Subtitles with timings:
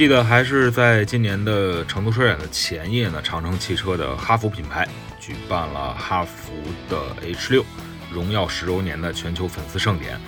[0.00, 4.88] 记得还是在今年的成都车展的前夜呢，长城汽车的哈弗品牌
[5.20, 6.54] 举办了哈弗
[6.88, 7.62] 的 H 六
[8.10, 10.18] 荣耀十周年的全球粉丝盛典。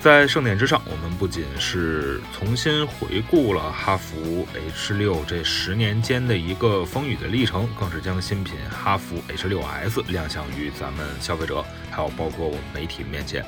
[0.00, 13.46] 在盛典之上，我们不仅是重新回顾了哈弗 H 六这十年间的一个风雨的历程，更是将新品哈弗 H 六 S 亮相于咱们消费者，还有包括我们媒体面前。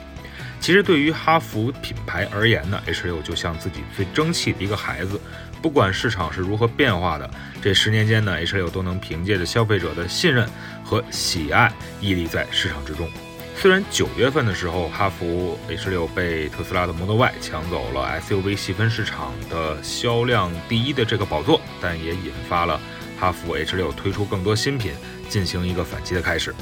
[0.63, 5.21] 其实对于哈弗品牌而言呢，H 六就像自己最争气的一个孩子。
[5.61, 7.29] 不管市场是如何变化的，
[7.61, 10.49] 这十年间呢，H 六都能凭借着消费者的信任
[10.85, 13.09] 和喜爱屹立在市场之中。
[13.57, 22.81] 虽然九月份的时候，哈弗 H 六被特斯拉的 Model Y 抢走了 SUV 细分市场的销量第一的这个宝座，但也引发了
[23.19, 24.93] 哈弗 H 六推出更多新品，
[25.29, 26.55] 进行一个反击的开始。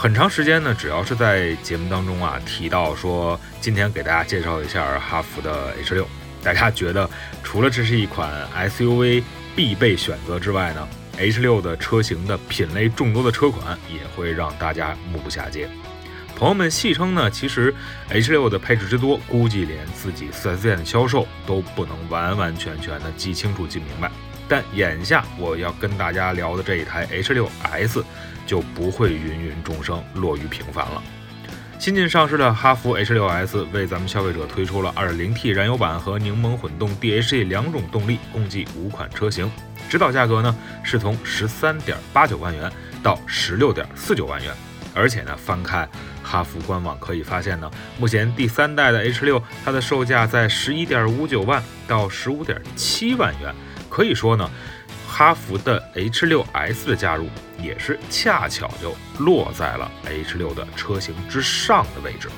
[0.00, 6.08] 很长时间呢，只要是在节目当中啊提到说，今天给大家介绍一下哈弗的 H 六。
[6.42, 7.06] 大家觉得，
[7.44, 9.22] 除了这是一款 SUV
[9.54, 15.68] 必备选择之外呢，H6 的车型的品类众多的车款也会让大家目不暇接。
[16.34, 17.74] 朋友们戏称呢，其实
[18.10, 24.10] H6 的配置之多，估计连自己 4S 店的销售都不能完完全全的记清楚、记明白。
[24.48, 28.02] 但眼下我要跟大家聊的这一台 H6S，
[28.50, 31.00] 就不会芸芸众生、落于平凡了。
[31.78, 39.48] 新近上市的哈弗 H6S 为咱们消费者推出了 2.0T 燃油版和柠檬混动 DHA 两种动力，共计五款车型。
[39.88, 42.68] 指导价格呢是从十三点八九万元
[43.04, 44.52] 到十六点四九万元。
[44.96, 45.88] 而且呢，翻开
[46.20, 53.54] 哈弗官网可以发现呢，目前第三代的 H6 它的售价在十一点五九万到十五点七万元。
[53.88, 54.50] 可以说呢。
[55.10, 57.28] 哈弗的 H6S 的加入，
[57.60, 62.28] 也是恰巧就落在了 H6 的车型之上的位置。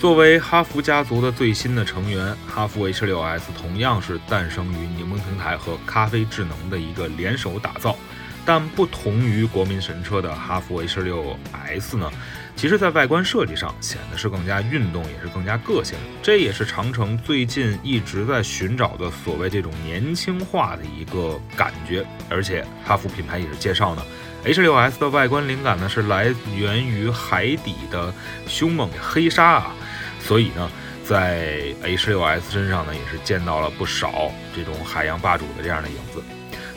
[0.00, 7.94] 作为哈弗家族的最新的成员，哈弗 H6S 同样是诞生于柠檬平台和咖啡智能的一个联手打造。
[8.48, 12.10] 但不同于国民神车的哈弗 H6S 呢，
[12.56, 15.98] 其实在外观设计上显得是更加运动，也是更加个性。
[16.22, 22.02] 这也是长城最近一直在寻找的所谓这种年轻化的一个感觉。
[22.30, 24.02] 而且哈弗品牌也是介绍呢
[24.46, 28.10] ，H6S 的外观灵感呢是来源于海底的
[28.46, 29.74] 凶猛黑鲨啊，
[30.22, 30.70] 所以呢，
[31.04, 36.22] 在 H6S 身上呢也是见到了不少这种海洋霸主的这样的影子。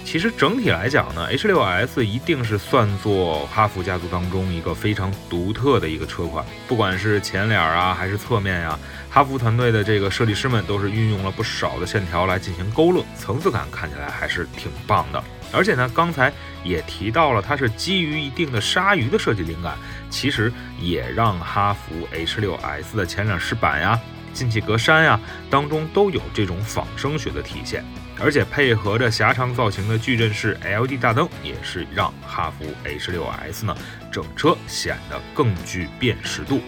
[0.04, 6.46] 其实整体来讲呢，H6S 一定是算作哈弗家族当中一个非常独特的一个车款。
[6.68, 8.78] 不管是前脸啊，还是侧面呀，
[9.10, 15.24] 哈弗团队的这个设计师们都是运用了不少的线条来进行勾勒，层次感看起来还是挺棒的。
[15.54, 16.32] 而且呢，刚才
[16.64, 19.78] 也提到了，它是基于一定的鲨鱼的设计灵感，
[20.10, 23.98] 其实也让哈弗 H6S 的前脸饰板呀、
[24.34, 25.18] 进气格栅呀
[25.50, 27.86] 当中都有这种仿生学的体现。
[28.24, 33.76] 而且配合着狭长造型的矩阵式 LED 大灯，也是让哈弗 H6S 呢
[34.12, 36.62] 整车显得更具辨识度。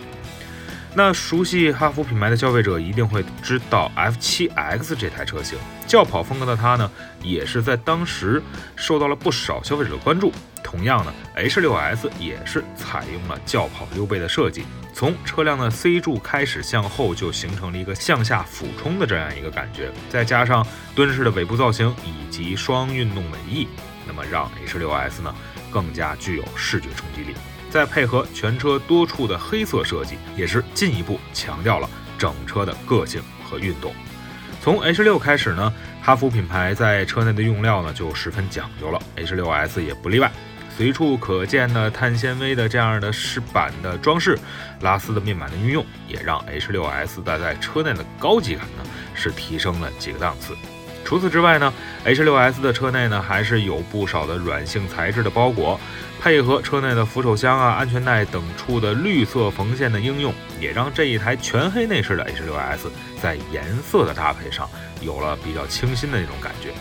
[0.95, 6.91] 那熟悉哈弗品牌的消费者一定会知道 F7X 这台车型，轿跑风格的它呢，
[7.23, 8.41] 也是在当时
[8.75, 10.31] 受到了不少消费者的关注。
[10.63, 23.67] 同样呢，H6S 也是采用了轿跑溜背的设计，从车辆的 C 柱开始向后就形成了一个向下俯冲的这样一个感觉，再加上蹲式的尾部造型以及双运动尾翼，
[24.07, 25.33] 那么让 H6S 呢
[25.71, 27.35] 更加具有视觉冲击力。
[27.73, 31.89] 再配合全车多处的黑色设计，也是进一步强调了
[32.19, 33.91] 整车的个性和运动。
[34.61, 40.31] 从 H6 开始呢，哈弗品牌在车内的用料呢就十分讲究了，H6S 也不例外。
[40.77, 44.38] 随处可见的碳纤维的这样的饰板的装饰，
[44.81, 48.83] 拉丝的面板的运用，也让 H6S 的在车内的高级感呢
[49.15, 50.56] 是提升了几个档次。
[51.05, 51.71] 除此之外呢
[52.05, 55.79] ，H6S 的车内呢还是有不少的软性材质的包裹，
[56.19, 62.89] 配合车内的扶手箱啊、安全带等处的绿色缝线的应用，也让这一台全黑内饰的 H6S
[63.21, 64.67] 在颜色的搭配上
[65.01, 66.73] 有了比较清新的那种感觉。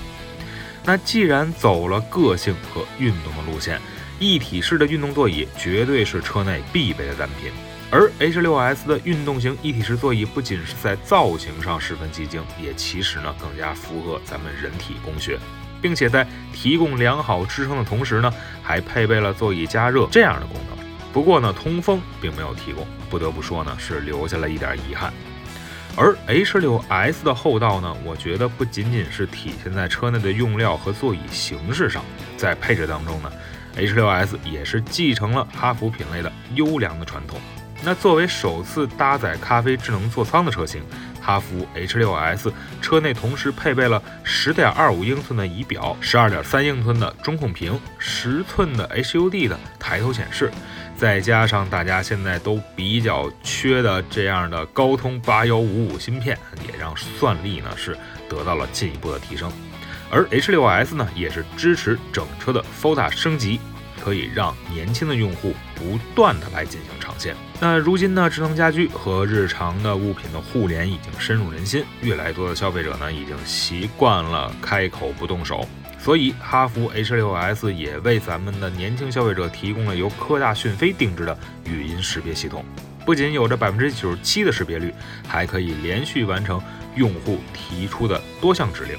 [0.85, 3.81] 那既然走了个性和运动的路线，
[4.19, 7.53] 一体式的运动座椅绝对是车内必备的单品。
[7.95, 15.39] 而 H 六 S 的运动型一体式座椅不仅是在造型上十分激进，也其实呢更加符合咱们人体工学，
[15.83, 20.87] 并且在提供良好支撑的同时呢，还配备了座椅加热这样的功能。
[21.13, 25.13] 不过呢，通风并没有提供，不得不说呢，是留下了一点遗憾。
[25.95, 32.03] 而 H 六 S 的厚道呢，我觉得不仅仅是体现在车内的用料和座椅形式上，
[32.39, 33.31] 在配置当中呢
[33.77, 37.39] H 六 S 也是继承了哈弗品类的优良的传统。
[37.85, 40.81] 那作为首次搭载咖啡智能座舱的车型，
[41.21, 50.51] 哈弗 H6S 车内同时配备了10.25英寸的仪表、12.3英寸的中控屏、十寸的 HUD 的抬头显示。
[50.97, 56.39] 再加上大家现在都比较缺的这样的高通八幺五五芯片，
[56.69, 59.51] 也让算力呢是得到了进一步的提升。
[60.09, 63.59] 而 H6S 呢也是支持整车的 FOTA 升级，
[64.03, 67.37] 可以让年轻的用户不断的来进行尝鲜。
[67.61, 75.67] 那如今呢，智能家居和日常的物品的互联已经深入人心，越来越多的消费者呢已经习惯了开口不动手。
[75.99, 82.65] 所以，哈弗 H6S 也为咱们的年轻消费者提供了由科大讯飞定制的语音识别系统，
[83.07, 84.93] 不仅有着百分之九十七的识别率，
[85.29, 86.61] 还可以连续完成
[86.97, 88.99] 用户提出的多项指令。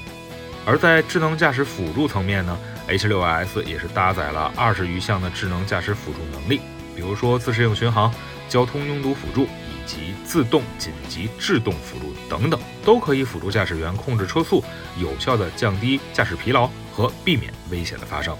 [0.64, 2.58] 而在智能驾驶辅助层面呢
[2.88, 6.60] ，H6S 也是搭载了二十余项的智能驾驶辅助能力，
[6.94, 8.12] 比如说自适应巡航、
[8.48, 9.74] 交通拥堵辅助以。
[9.86, 14.64] 及自动、紧急、制动辅助等等，都可以辅助驾驶员控制车速，
[14.98, 18.34] 有效的降低驾驶疲劳和避免危险的发生。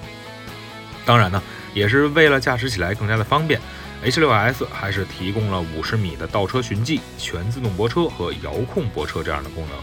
[1.05, 1.43] 当然呢，
[1.75, 3.61] 也是为了驾驶起来更加的方便
[4.02, 9.79] ，H6S 还是提供了五十米的倒车寻迹、全自动泊车和遥控泊车这样的功能，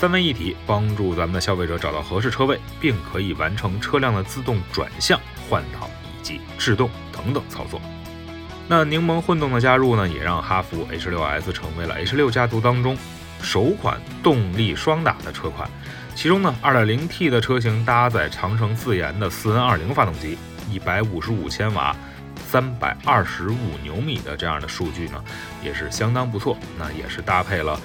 [0.00, 7.78] 三位一体，帮助咱们的消费者找到合适车位，并可以完成车辆的自动转向、换挡以及制动等等操作。
[8.66, 12.96] 那柠檬混动的加入呢，也让哈弗 H6S 成为了 H6 家族当中
[13.42, 15.68] 首款动力双打的车款。
[16.14, 20.38] 其中呢，2.0T 的车型搭载长城自研的 4N20 发动机
[20.72, 21.94] ，155千瓦
[22.50, 25.22] ，325牛米的这样的数据呢，
[25.62, 26.56] 也是相当不错。
[26.78, 27.78] 那也是搭配了。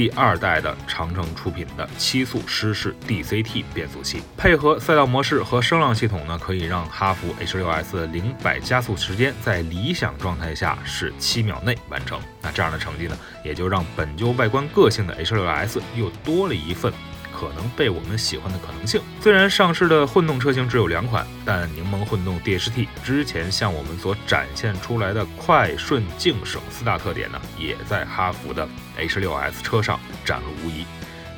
[0.00, 12.18] 第二代的长城出品的七速湿式 DCT 变速器，配合赛道模式和声浪系统呢，可以让哈弗 H6S 的零百加速时间在理想状态下是七秒内完成。
[12.40, 16.90] 那这样的成绩呢，也就让本就外观个性的 H6S 又多了一份。
[17.40, 19.00] 可能被我们喜欢的可能性。
[19.18, 30.84] 虽然上市的混动车型只有两款，但柠檬混动 DHT 之前向我们所展现出来的快、顺、静、省四大特点呢，也在哈弗的 H6S 车上展露无遗。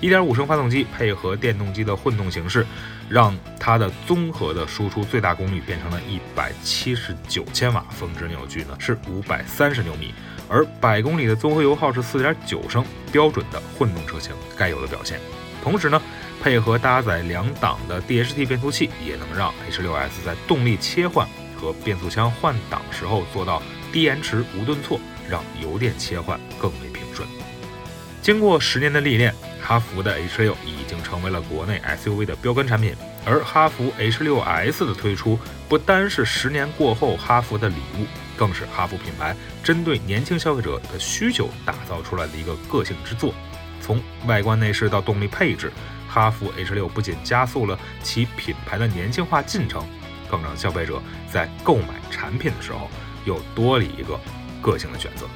[0.00, 2.66] 1.5升发动机配合电动机的混动形式，
[3.08, 6.00] 让它的综合的输出最大功率变成了
[6.34, 10.12] 179千瓦，峰值扭矩呢是530牛米，
[10.48, 15.20] 而百公里的综合油耗是4.9升，标准的混动车型该有的表现。
[15.62, 16.02] 同时呢，
[16.42, 21.26] 配合搭载两档的 DHT 变速器，也能让 H6S 在动力切换
[21.56, 23.62] 和变速箱换挡时候做到
[23.92, 25.00] 低延迟、无顿挫，
[25.30, 27.28] 让油电切换更为平顺。
[28.20, 32.94] 经过十年的历练，哈弗的 H6 已经成为了国内 SUV 的标杆产品。
[33.24, 35.38] 而哈弗 H6S 的推出，
[35.68, 38.06] 不单是十年过后哈弗的礼物，
[38.36, 43.32] 更是哈弗品牌针对年轻消费者的需求打造出来的一个个性之作。
[43.82, 45.70] 从外观内饰到动力配置，
[46.08, 49.84] 哈弗 H 六不仅加速了其品牌的年轻化进程，
[50.30, 52.88] 更让消费者在购买产品的时候
[53.26, 54.18] 又多了一个
[54.62, 55.26] 个性的选择。